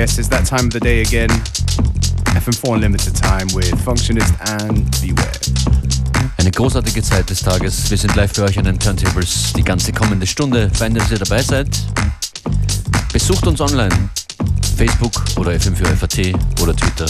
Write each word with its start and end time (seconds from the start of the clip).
Yes, 0.00 0.16
it's 0.16 0.30
that 0.30 0.46
time 0.46 0.64
of 0.64 0.72
the 0.72 0.80
day 0.80 1.02
again. 1.02 1.28
FM4 2.32 2.72
Unlimited 2.72 3.14
Time 3.14 3.46
with 3.54 3.70
Functionist 3.84 4.32
and 4.48 4.90
Beware. 5.02 5.30
Eine 6.38 6.50
großartige 6.50 7.02
Zeit 7.02 7.28
des 7.28 7.40
Tages. 7.40 7.90
Wir 7.90 7.98
sind 7.98 8.16
live 8.16 8.32
für 8.32 8.44
euch 8.44 8.58
an 8.58 8.64
den 8.64 8.78
Turntables 8.78 9.52
die 9.52 9.62
ganze 9.62 9.92
kommende 9.92 10.26
Stunde. 10.26 10.70
Fein, 10.72 10.94
dass 10.94 11.10
ihr 11.10 11.18
dabei 11.18 11.42
seid. 11.42 11.68
Besucht 13.12 13.46
uns 13.46 13.60
online. 13.60 13.94
Facebook 14.78 15.22
oder 15.36 15.50
FM4FAT 15.50 16.34
oder 16.62 16.74
Twitter. 16.74 17.06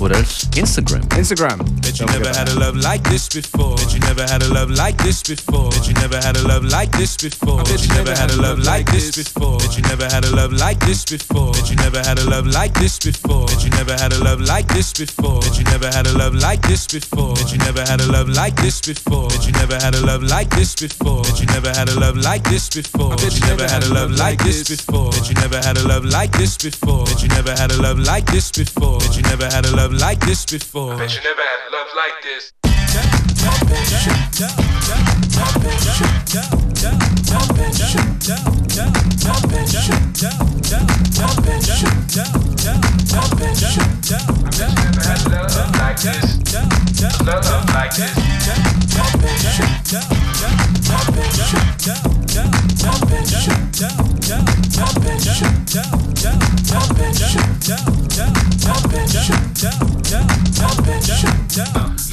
What 0.00 0.10
else? 0.10 0.47
Instagram. 0.56 1.02
Instagram. 1.16 1.58
That 1.82 1.98
you 2.00 2.06
never 2.06 2.28
had 2.28 2.48
a 2.48 2.58
love 2.58 2.76
like 2.76 3.02
this 3.04 3.28
before. 3.28 3.76
That 3.76 3.92
you 3.92 4.00
never 4.00 4.22
had 4.22 4.42
a 4.42 4.48
love 4.52 4.70
like 4.70 4.96
this 4.98 5.22
before. 5.22 5.70
That 5.70 5.88
you 5.88 5.94
never 5.94 6.16
had 6.16 6.36
a 6.36 6.42
love 6.46 6.64
like 6.64 6.92
this 6.92 7.16
before. 7.16 7.64
That 7.64 7.82
you 7.82 7.88
never 7.94 8.14
had 8.14 8.30
a 8.30 8.36
love 8.36 8.58
like 8.60 8.86
this 8.86 9.10
before. 9.10 9.58
That 9.58 9.76
you 9.76 9.82
never 9.82 10.08
had 10.08 10.24
a 10.24 10.30
love 10.30 10.52
like 10.52 10.78
this 10.80 11.04
before. 11.04 11.52
That 11.52 11.68
you 11.70 11.76
never 11.76 12.00
had 12.02 12.18
a 12.18 12.24
love 12.28 12.46
like 12.46 12.74
this 12.74 12.98
before. 12.98 13.46
That 13.46 13.60
you 13.60 13.70
never 13.70 13.96
had 13.96 14.12
a 14.12 14.18
love 14.18 14.40
like 14.40 14.68
this 14.68 14.92
before. 14.92 15.40
That 15.40 15.58
you 15.58 15.64
never 15.64 15.88
had 15.90 16.06
a 16.06 16.12
love 16.14 16.34
like 16.34 16.62
this 16.62 16.86
before. 16.86 17.34
That 17.34 17.50
you 17.50 17.58
never 17.58 17.82
had 17.82 18.00
a 18.00 18.06
love 18.06 18.28
like 18.28 18.56
this 18.56 18.80
before. 18.80 19.28
That 19.28 19.46
you 19.46 19.52
never 19.58 19.74
had 19.74 19.94
a 19.94 20.00
love 20.06 20.22
like 20.22 20.50
this 20.54 20.74
before. 20.78 21.22
That 21.24 21.40
you 21.40 21.46
never 21.50 21.72
had 21.74 21.88
a 21.88 21.98
love 21.98 22.16
like 22.16 22.44
this 22.44 22.70
before. 22.70 23.16
That 23.16 23.34
you 23.34 23.40
never 23.50 23.66
had 23.66 23.82
a 23.82 23.90
love 23.90 24.14
like 24.14 24.38
this 24.38 24.64
before. 24.64 25.10
That 25.10 25.28
you 25.28 25.34
never 25.34 25.58
had 25.58 25.76
a 25.76 25.82
love 25.88 26.04
like 26.04 26.32
this 26.32 26.56
before. 26.56 27.04
That 27.04 27.22
you 27.22 27.28
never 27.28 27.50
had 27.50 27.72
a 27.72 27.82
love 27.82 27.98
like 27.98 28.26
this 28.26 28.50
before. 28.52 28.98
That 29.00 29.16
you 29.16 29.22
never 29.22 29.46
had 29.46 29.66
a 29.66 29.70
love 29.74 29.88
love 29.88 30.00
like 30.00 30.20
this 30.20 30.37
before. 30.46 30.94
I 30.94 30.98
bet 30.98 31.14
you 31.14 31.22
never 31.22 31.42
had 31.42 31.72
love 31.72 31.88
like 31.96 32.22
this. 32.22 32.52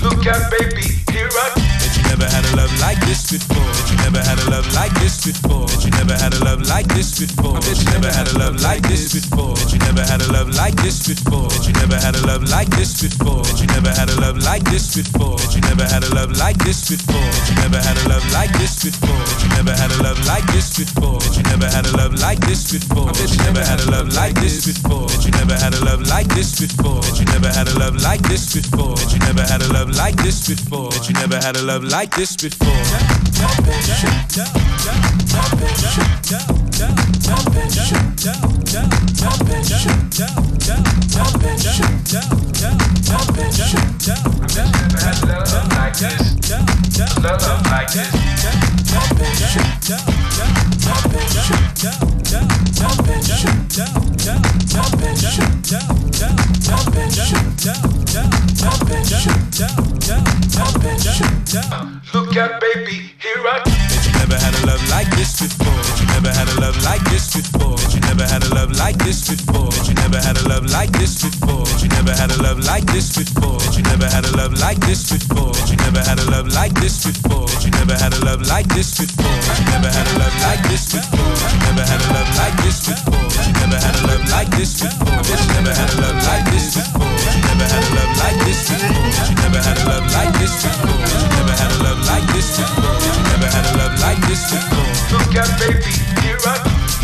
Look 0.01 0.27
at 0.27 0.51
baby, 0.51 0.87
here 1.11 1.29
I 1.31 1.54
never 2.25 2.35
had 2.35 2.53
a 2.53 2.57
love 2.57 2.79
like 2.81 2.99
this 3.05 3.31
before. 3.31 3.69
That 3.75 3.89
you 3.91 3.97
never 3.97 4.21
had 4.23 4.39
a 4.39 4.49
love 4.49 4.73
like 4.73 4.93
this 4.95 5.25
before. 5.25 5.65
That 5.67 5.83
you 5.85 5.91
never 5.91 6.15
had 6.17 6.33
a 6.33 6.41
love 6.43 6.61
like 6.65 6.87
this 6.87 7.19
before. 7.19 7.59
That 7.59 7.77
you 7.77 7.85
never 7.91 8.09
had 8.09 8.27
a 8.27 8.37
love 8.37 8.57
like 8.57 8.81
this 8.81 9.13
before. 9.13 9.53
That 9.53 9.69
you 9.69 9.79
never 9.79 10.01
had 10.01 10.21
a 10.21 10.29
love 10.31 10.49
like 10.49 10.75
this 10.75 11.05
before. 11.05 11.49
That 11.49 11.65
you 11.65 11.73
never 11.73 11.97
had 11.97 12.15
a 12.15 12.25
love 12.25 12.43
like 12.49 12.69
this 12.73 12.97
before. 12.97 13.43
That 13.43 13.61
you 13.61 13.67
never 13.67 13.91
had 13.93 14.09
a 14.09 14.17
love 14.17 14.37
like 14.41 14.63
this 14.65 14.85
before. 14.95 15.37
That 15.37 15.53
you 15.53 15.61
never 15.61 15.85
had 15.85 16.01
a 16.01 16.09
love 16.15 16.31
like 16.33 16.57
this 16.65 16.79
before. 16.89 17.29
That 17.29 17.45
you 17.45 17.53
never 17.61 17.77
had 17.77 17.97
a 17.97 18.07
love 18.09 18.25
like 18.33 18.51
this 18.57 18.73
before. 18.81 19.21
That 19.21 19.41
you 19.43 19.49
never 19.53 19.75
had 19.75 19.91
a 19.93 20.01
love 20.01 20.19
like 20.25 20.45
this 20.49 20.65
before. 20.73 21.19
That 21.21 21.37
you 21.37 21.43
never 21.45 21.69
had 21.69 21.85
a 21.85 21.91
love 21.93 22.13
like 22.17 22.39
this 22.41 22.61
before. 22.71 23.05
That 23.13 23.29
you 23.29 23.37
never 23.45 23.61
had 23.61 23.79
a 23.81 23.91
love 23.91 24.09
like 24.17 24.33
this 24.33 24.65
before. 24.65 25.05
That 25.05 25.21
you 25.25 25.31
never 25.35 25.57
had 25.59 25.73
a 25.73 25.79
love 25.85 26.01
like 26.07 26.27
this 26.33 26.49
before. 26.57 27.01
That 27.01 27.19
you 27.19 27.25
never 27.25 27.51
had 27.51 27.67
a 27.67 27.75
love 27.77 27.95
like 28.01 28.21
this 28.23 28.45
before. 28.55 28.95
That 28.95 29.11
you 29.13 29.19
never 29.19 29.43
had 29.45 29.61
a 29.61 29.67
love 29.73 29.89
like 29.93 30.15
this 30.17 30.47
before. 30.47 30.89
That 30.91 31.05
you 31.07 31.13
never 31.13 31.37
had 31.37 31.55
a 31.57 31.61
love 31.61 31.83
like 31.83 32.14
this 32.15 32.37
before. 32.37 32.67
Love 47.21 47.65
like 47.71 47.95
Look 62.15 62.37
at 62.37 62.61
baby, 62.61 63.11
here 63.19 63.43
I 63.43 63.59
That 63.63 64.03
you 64.07 64.11
never 64.19 64.39
had 64.39 64.55
a 64.55 64.67
love 64.67 64.83
like 64.87 65.09
this 65.15 65.39
before. 65.39 65.67
You 65.99 66.07
never 66.15 66.31
had 66.31 66.47
a 66.47 66.59
love 66.59 66.79
like 66.83 67.03
this 67.11 67.35
before. 67.35 67.75
You 67.91 67.99
never 68.07 68.23
had 68.23 68.43
a 68.43 68.55
love 68.55 68.71
like 68.71 68.97
this 69.03 69.27
before. 69.27 69.71
You 69.83 69.93
never 69.95 70.19
had 70.19 70.37
a 70.39 70.47
love 70.47 70.67
like 70.71 70.91
this 70.95 71.19
before. 71.19 71.67
You 71.79 71.87
never 71.91 72.15
had 72.15 72.31
a 72.31 72.39
love 72.39 72.59
like 72.63 72.85
this 72.87 73.11
before. 73.11 73.59
You 73.75 73.83
never 73.83 74.07
had 74.07 74.23
a 74.23 74.35
love 74.35 74.55
like 74.55 74.79
this 74.79 75.03
before. 75.11 75.51
You 75.67 75.75
never 75.83 75.99
had 75.99 76.19
a 76.19 76.27
love 76.31 76.47
like 76.47 76.73
this 76.79 77.03
before. 77.03 77.47
You 77.63 77.71
never 77.71 77.95
had 77.95 78.13
a 78.13 78.19
love 78.23 78.41
like 78.47 78.67
this 78.71 78.95
before. 78.95 79.35
Never 79.75 79.91
had 79.91 80.07
a 80.07 80.19
love 80.19 80.35
like 80.41 80.63
this 80.71 80.91
before. 80.95 81.35
You 81.51 81.59
never 81.67 81.83
had 81.83 81.99
a 81.99 82.13
love 82.15 82.24
like 82.33 82.55
this 82.63 82.89
before. 82.89 83.21
Never 83.61 83.77
had 83.77 83.95
a 83.95 84.07
love 84.07 84.25
like 84.33 84.49
this 84.57 84.81
before. 84.81 85.21
You 85.25 85.35
never 85.53 85.73
had 85.73 85.89
a 85.93 86.01
love 86.01 86.19
like 86.25 86.45
this 86.49 86.75
before. 86.75 87.05
Never 87.45 87.67
had 87.69 87.83
a 87.85 87.95
love 87.95 88.13
like 88.17 88.39
this 88.45 88.59
before. 88.69 89.05
Never 89.41 89.61
had 89.61 89.77
a 89.77 89.85
love 89.85 90.07
like 90.11 90.33
this 90.39 90.53
before. 90.61 90.97
Never 91.37 91.55
had 91.55 91.71
a 91.71 91.83
love 91.83 92.01
like 92.09 92.27
this 92.33 92.49
before. 92.57 92.97
Never 93.29 93.49
had 93.49 93.65
a 93.65 93.73
love 93.77 93.95
like 94.01 94.21
this 94.27 94.43
before. 94.51 94.95
Look 95.13 95.35
at 95.35 95.49
baby, 95.59 95.93
here 96.23 96.39
I 96.45 96.55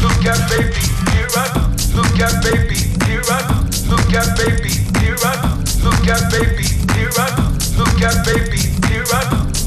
Look 0.02 0.26
at 0.26 0.40
baby, 0.50 0.82
here 1.14 1.30
I 1.36 1.46
Look 1.94 2.20
at 2.20 2.42
baby, 2.44 2.76
here 3.06 3.22
I 3.30 3.46
Look 3.88 4.14
at 4.14 4.38
baby, 4.38 4.74
here 5.00 5.18
I 5.22 5.38
Look 5.84 6.08
at 6.08 6.32
baby, 6.32 6.66
here 6.96 7.12
I 7.18 7.30
Look 7.78 8.02
at 8.02 8.26
baby, 8.26 8.58
here 8.88 9.06
I 9.12 9.22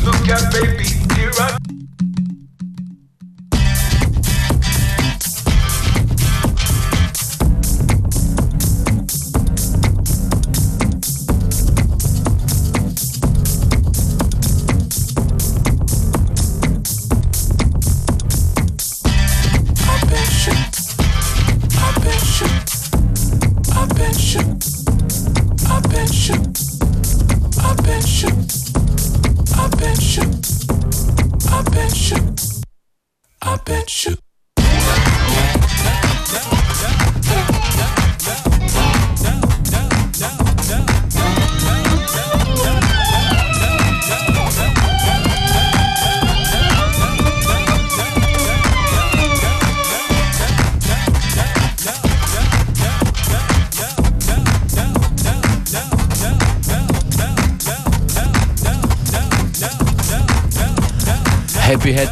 Look 0.05 0.29
at 0.29 0.53
baby, 0.53 0.94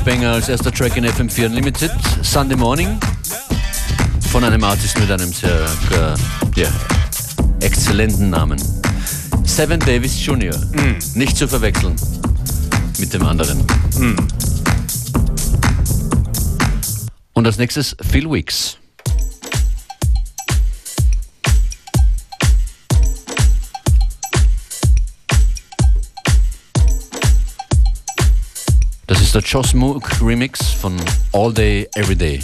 Headbanger 0.04 0.32
als 0.32 0.48
erster 0.48 0.72
Track 0.72 0.96
in 0.96 1.06
FM4 1.06 1.46
Unlimited. 1.46 1.92
Sunday 2.22 2.56
Morning. 2.56 2.98
Von 4.32 4.42
einem 4.42 4.64
Artist 4.64 4.98
mit 4.98 5.08
einem 5.12 5.32
sehr 5.32 5.64
äh, 5.92 6.60
ja, 6.60 6.68
exzellenten 7.60 8.30
Namen. 8.30 8.60
Seven 9.44 9.78
Davis 9.78 10.26
Jr. 10.26 10.56
Nicht 11.14 11.36
zu 11.36 11.46
verwechseln 11.46 11.94
mit 12.98 13.14
dem 13.14 13.24
anderen. 13.24 13.64
Und 17.34 17.46
als 17.46 17.58
nächstes 17.58 17.96
Phil 18.10 18.28
Weeks. 18.28 18.78
Der 29.32 29.40
Joss 29.40 29.72
Moog 29.72 30.20
Remix 30.20 30.60
von 30.72 30.94
All 31.32 31.54
Day 31.54 31.88
Every 31.94 32.14
Day. 32.14 32.40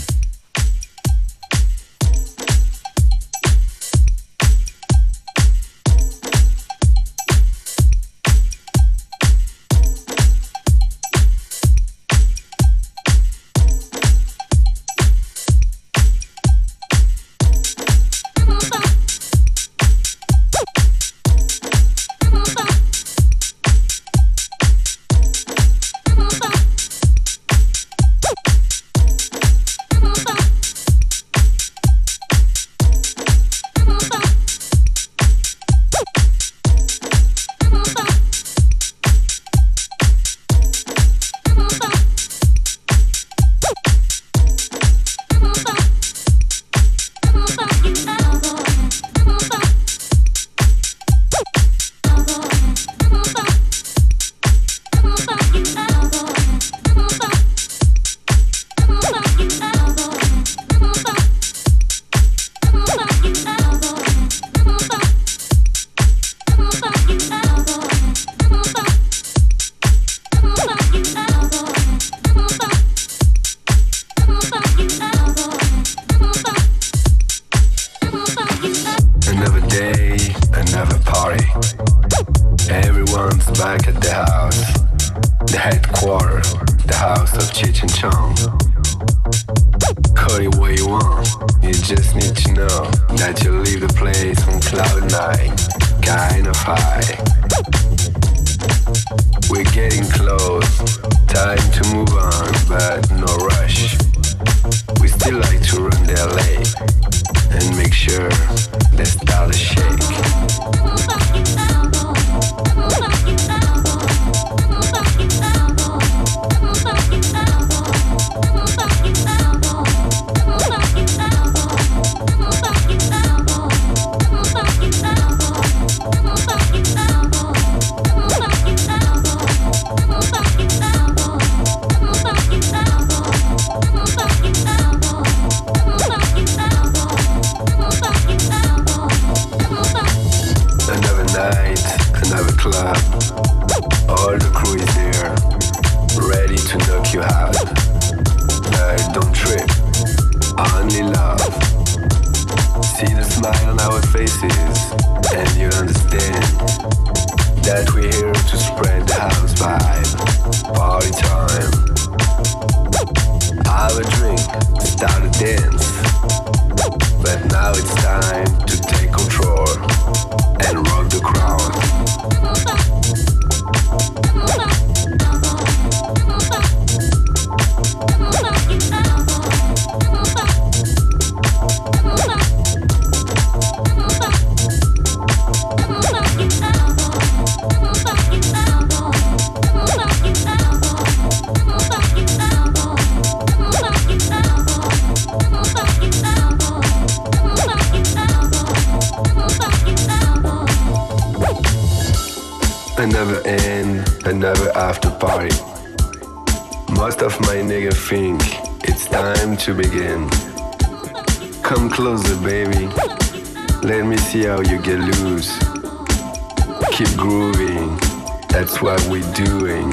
that's 218.69 218.83
what 218.83 219.09
we're 219.09 219.33
doing. 219.33 219.91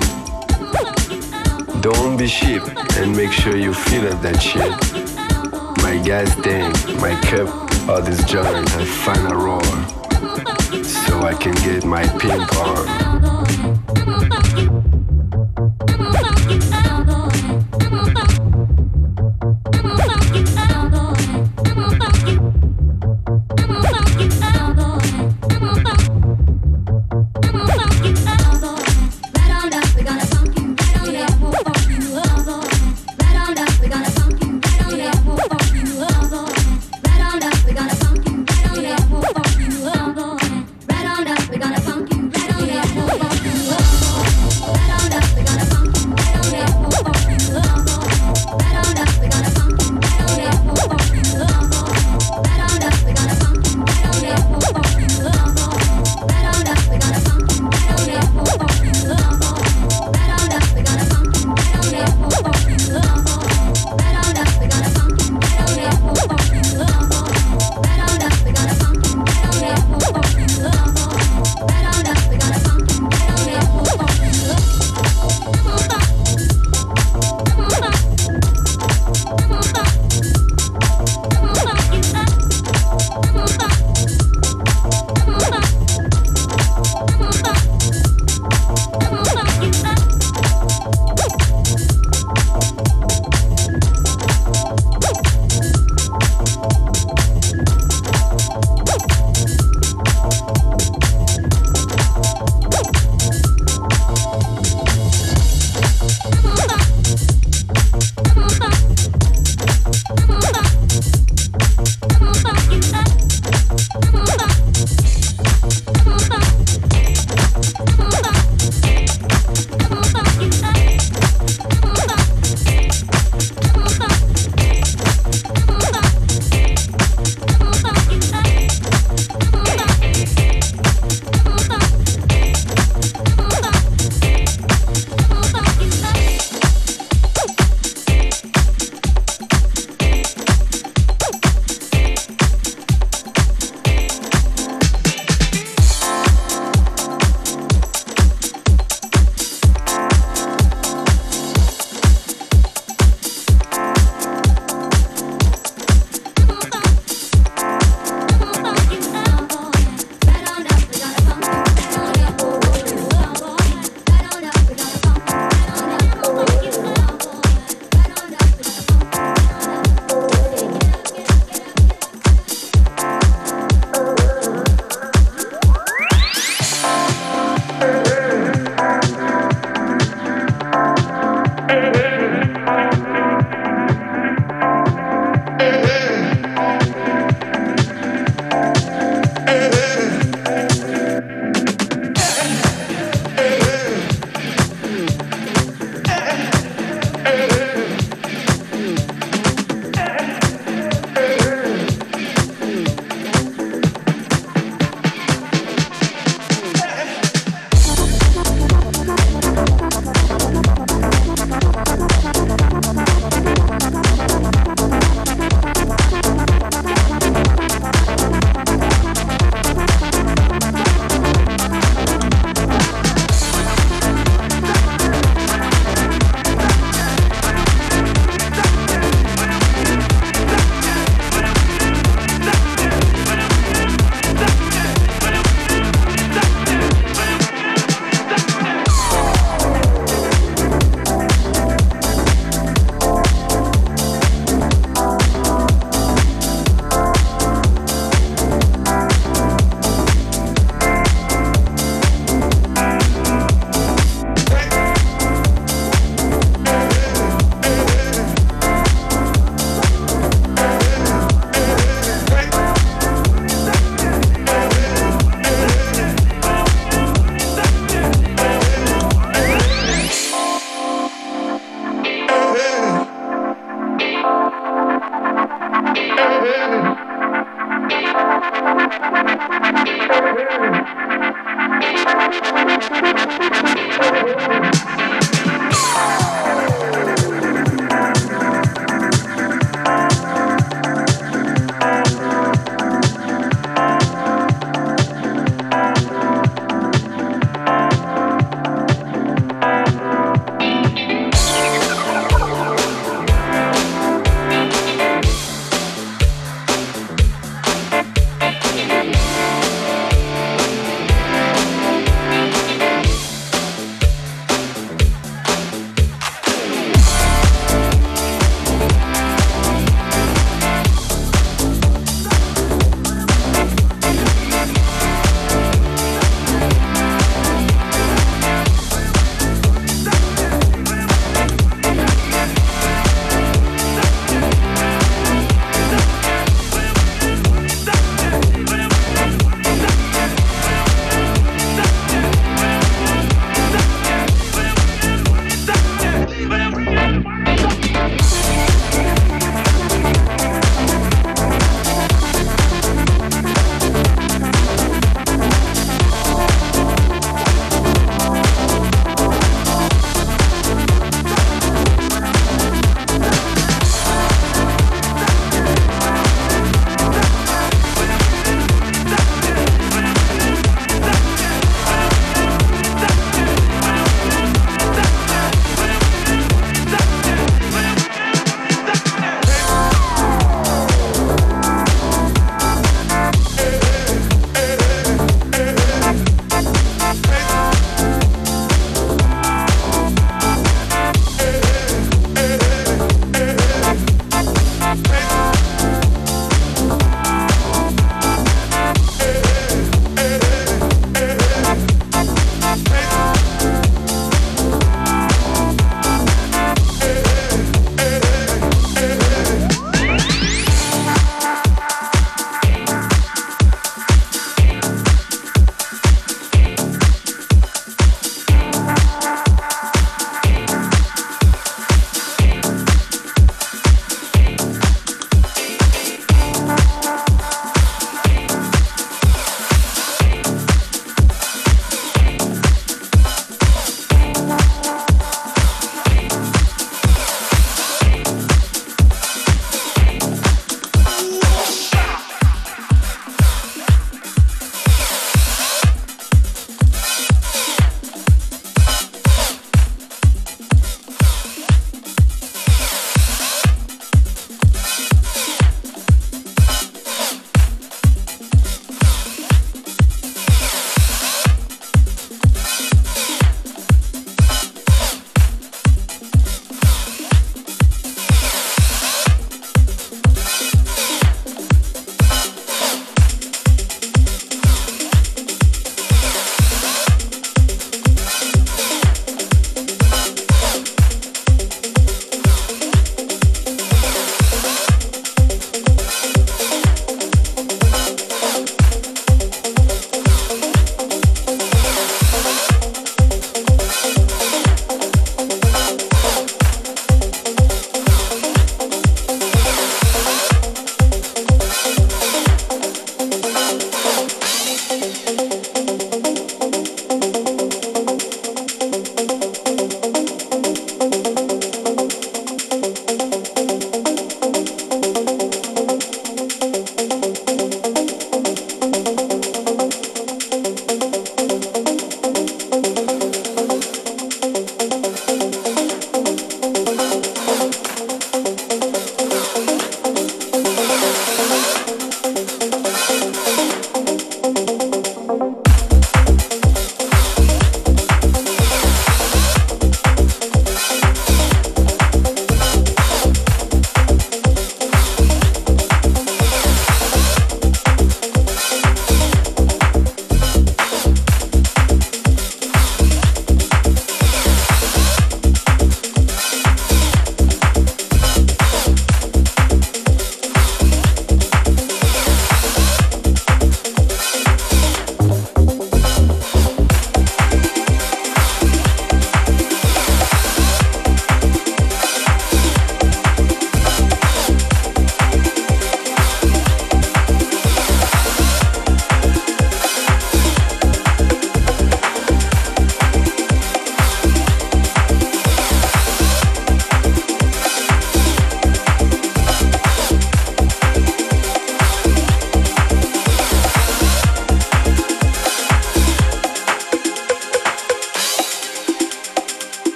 Don't 1.81 2.17
be 2.17 2.27
cheap 2.27 2.61
and 2.97 3.15
make 3.15 3.31
sure 3.31 3.55
you 3.55 3.73
feel 3.73 4.13
that 4.17 4.41
shit. 4.41 4.69
My 5.81 5.97
gas 6.03 6.35
tank, 6.41 6.75
my 6.99 7.15
cup, 7.21 7.47
all 7.87 8.01
this 8.01 8.21
joint, 8.25 8.69
I 8.75 8.83
find 8.83 9.31
a. 9.31 10.83
So 10.83 11.19
I 11.19 11.33
can 11.35 11.53
get 11.63 11.85
my 11.85 12.05
pimp 12.19 12.53
on. 12.57 13.34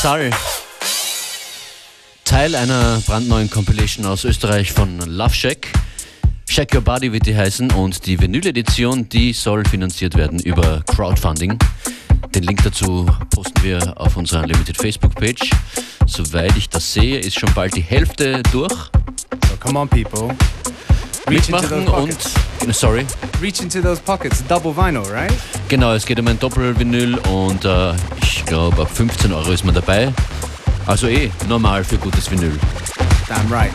Salle. 0.00 0.30
Teil 2.24 2.54
einer 2.54 3.02
brandneuen 3.06 3.50
Compilation 3.50 4.06
aus 4.06 4.24
Österreich 4.24 4.72
von 4.72 4.98
Love 5.00 5.34
Shack. 5.34 5.66
Shack 6.48 6.74
Your 6.74 6.80
Body 6.80 7.12
wird 7.12 7.26
die 7.26 7.36
heißen 7.36 7.70
und 7.72 8.06
die 8.06 8.18
Vinyl-Edition, 8.18 9.10
die 9.10 9.34
soll 9.34 9.62
finanziert 9.66 10.16
werden 10.16 10.40
über 10.40 10.82
Crowdfunding. 10.86 11.58
Den 12.34 12.44
Link 12.44 12.62
dazu 12.64 13.04
posten 13.28 13.62
wir 13.62 14.00
auf 14.00 14.16
unserer 14.16 14.44
Unlimited 14.44 14.78
Facebook-Page. 14.78 15.50
Soweit 16.06 16.56
ich 16.56 16.70
das 16.70 16.94
sehe, 16.94 17.18
ist 17.18 17.38
schon 17.38 17.52
bald 17.52 17.76
die 17.76 17.82
Hälfte 17.82 18.42
durch. 18.52 18.72
So 18.72 19.56
come 19.60 19.80
on, 19.80 19.86
people. 19.86 20.34
Reach 21.28 21.48
into 21.48 21.52
Mitmachen 21.52 21.86
those 21.86 22.34
und. 22.62 22.74
Sorry. 22.74 23.06
Reach 23.40 23.60
into 23.62 23.80
those 23.80 24.00
pockets. 24.00 24.42
Double 24.46 24.72
vinyl, 24.72 25.02
right? 25.12 25.32
Genau, 25.68 25.92
es 25.92 26.04
geht 26.06 26.18
um 26.18 26.26
ein 26.28 26.38
Doppelvinyl 26.38 27.18
und 27.28 27.64
äh, 27.64 27.94
ich 28.22 28.44
glaube 28.46 28.82
ab 28.82 28.90
15 28.90 29.32
Euro 29.32 29.50
ist 29.50 29.64
man 29.64 29.74
dabei. 29.74 30.12
Also 30.86 31.08
eh 31.08 31.30
normal 31.48 31.84
für 31.84 31.98
gutes 31.98 32.30
Vinyl. 32.30 32.58
Damn 33.28 33.52
right. 33.52 33.72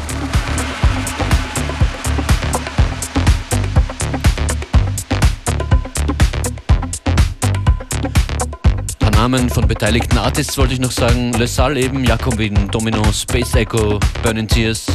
Namen 9.26 9.50
von 9.50 9.68
beteiligten 9.68 10.20
Artists 10.20 10.56
wollte 10.56 10.76
ich 10.76 10.80
noch 10.80 10.92
sagen. 10.92 11.34
Le 11.34 11.48
Salle 11.48 11.80
eben, 11.80 12.04
Jacobin, 12.04 12.70
Domino, 12.70 13.02
Space 13.12 13.56
Echo, 13.56 14.00
Burning 14.22 14.48
Tears, 14.48 14.86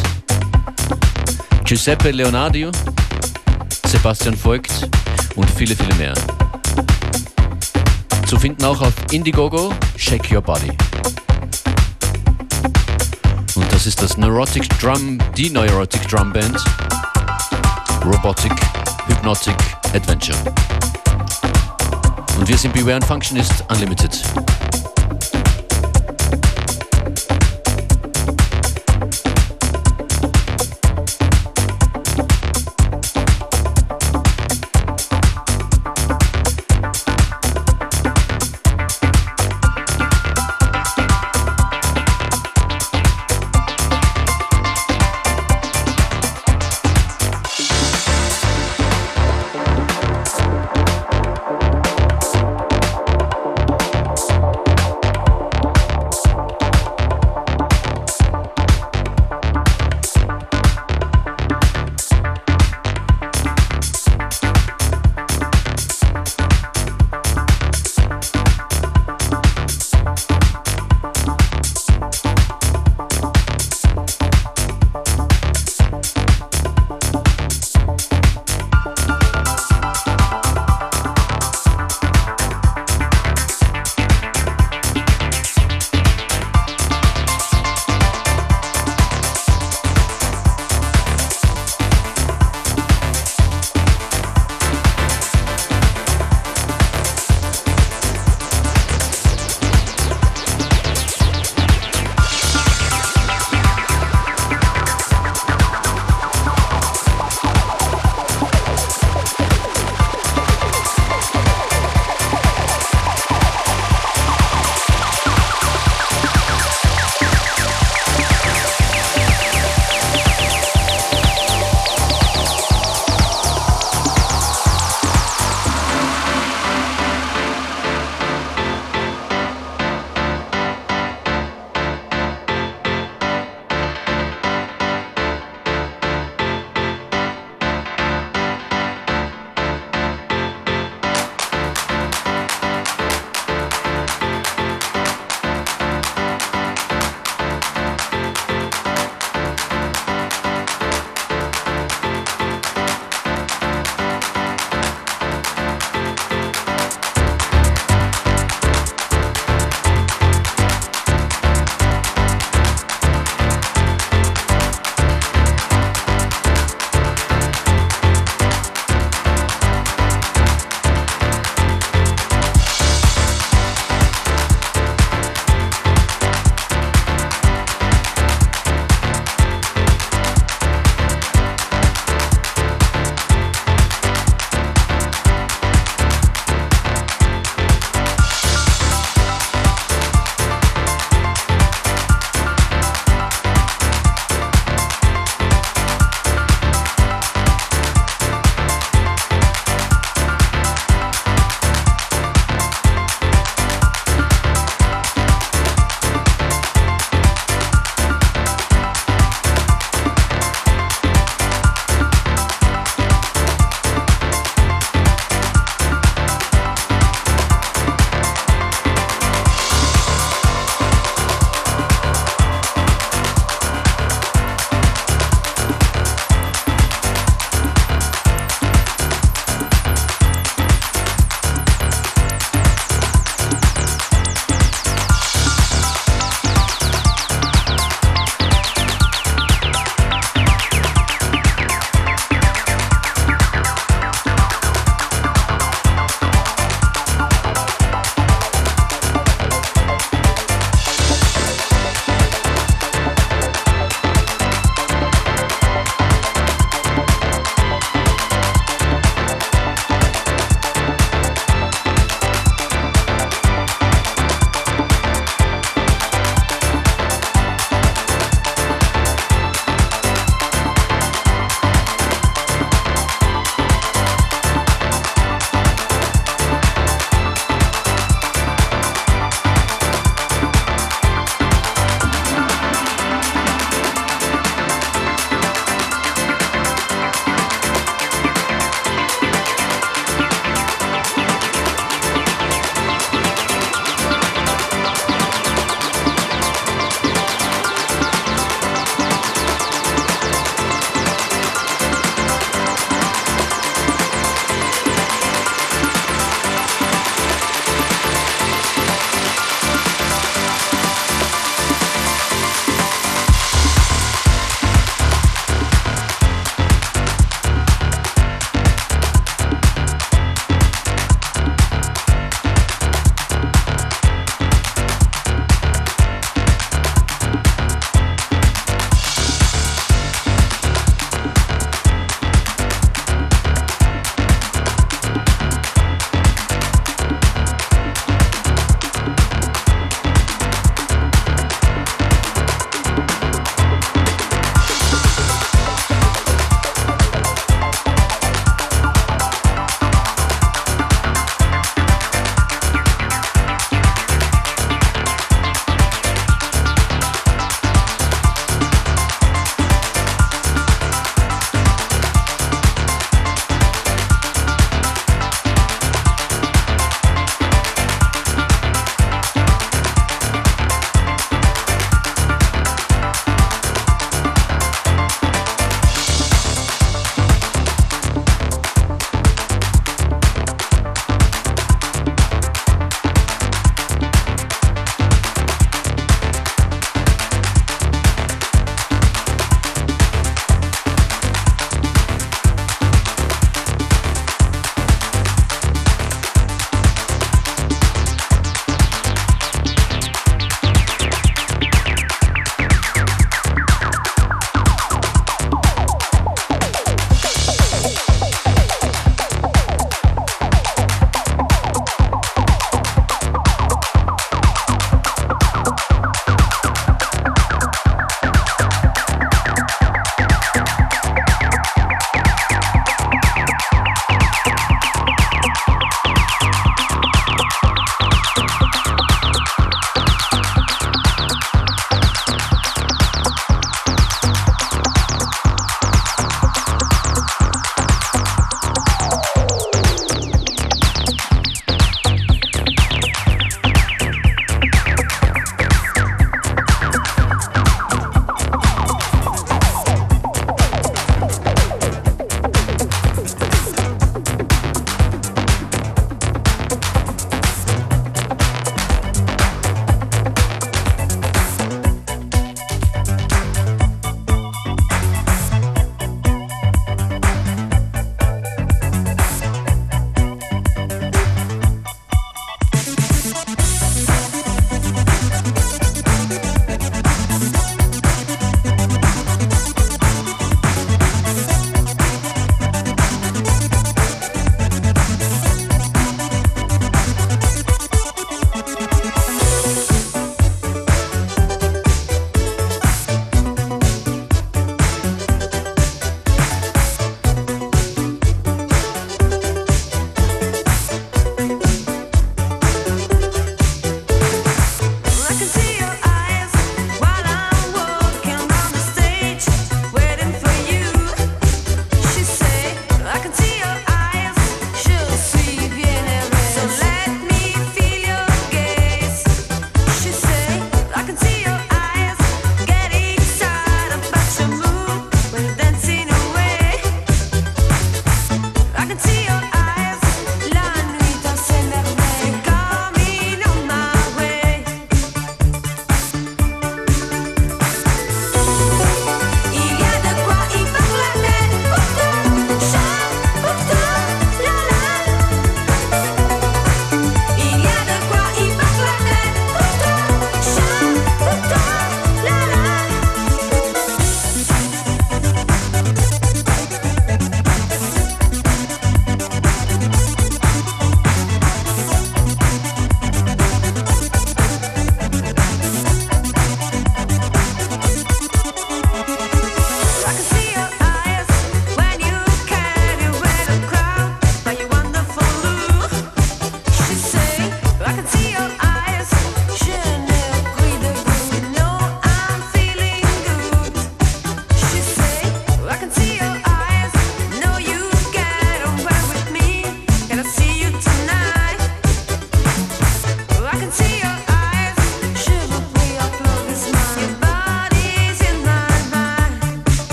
Giuseppe 1.71 2.11
Leonardo, 2.11 2.73
Sebastian 3.87 4.37
Voigt 4.45 4.89
und 5.37 5.49
viele, 5.53 5.77
viele 5.77 5.95
mehr. 5.95 6.15
Zu 8.27 8.41
finden 8.41 8.65
auch 8.65 8.83
auf 8.83 8.93
Indiegogo, 9.13 9.73
Shake 9.97 10.33
Your 10.33 10.43
Body. 10.43 10.77
Und 13.55 13.73
das 13.73 13.87
ist 13.87 14.03
das 14.03 14.17
Neurotic 14.17 14.69
Drum, 14.81 15.21
die 15.37 15.49
Neurotic 15.49 16.09
Drum 16.09 16.33
Band. 16.33 16.57
Robotic, 18.05 18.53
Hypnotic, 19.07 19.55
Adventure. 19.95 20.39
Und 22.37 22.49
wir 22.49 22.59
sind 22.59 22.75
Beware 22.75 22.97
and 22.97 23.05
Functionist 23.05 23.65
Unlimited. 23.69 24.21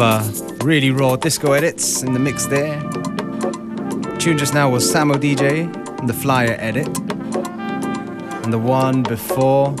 Of 0.00 0.02
uh, 0.02 0.64
really 0.64 0.90
raw 0.90 1.16
disco 1.16 1.52
edits 1.52 2.02
in 2.02 2.12
the 2.12 2.18
mix 2.18 2.46
there. 2.46 2.78
tune 4.18 4.36
just 4.36 4.52
now 4.52 4.68
was 4.68 4.84
Samo 4.84 5.14
DJ 5.14 5.64
and 5.98 6.08
the 6.08 6.12
Flyer 6.12 6.56
edit. 6.58 6.86
And 8.44 8.52
the 8.52 8.58
one 8.58 9.02
before, 9.02 9.74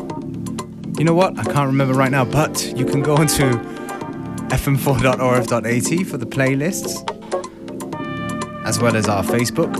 you 0.98 1.04
know 1.04 1.14
what? 1.14 1.38
I 1.38 1.44
can't 1.44 1.66
remember 1.66 1.92
right 1.92 2.10
now, 2.10 2.24
but 2.24 2.72
you 2.76 2.86
can 2.86 3.02
go 3.02 3.16
into 3.20 3.44
fm4.orf.at 4.48 6.06
for 6.06 6.16
the 6.16 6.26
playlists, 6.26 6.94
as 8.64 8.78
well 8.78 8.96
as 8.96 9.08
our 9.08 9.22
Facebook. 9.22 9.74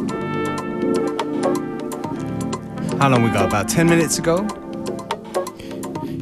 How 2.98 3.08
long 3.08 3.22
we 3.22 3.30
got? 3.30 3.46
About 3.46 3.68
10 3.68 3.88
minutes 3.88 4.18
ago? 4.18 4.46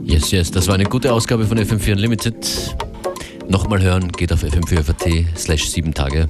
Yes, 0.03 0.31
yes, 0.31 0.51
das 0.51 0.69
war 0.69 0.75
eine 0.75 0.85
gute 0.85 1.13
Ausgabe 1.13 1.45
von 1.47 1.59
FM4 1.59 1.93
Unlimited. 1.93 2.74
Nochmal 3.49 3.83
hören, 3.83 4.11
geht 4.13 4.33
auf 4.33 4.43
fm4.at 4.43 5.39
slash 5.39 5.69
7 5.69 5.93
Tage. 5.95 6.29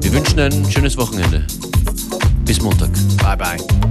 Wir 0.00 0.12
wünschen 0.12 0.40
ein 0.40 0.70
schönes 0.70 0.96
Wochenende. 0.96 1.46
Bis 2.44 2.60
Montag. 2.60 2.90
Bye 3.22 3.36
bye. 3.36 3.81